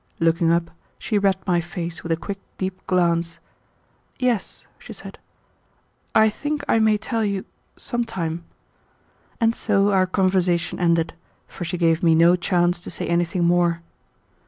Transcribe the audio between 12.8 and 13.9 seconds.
to say anything more.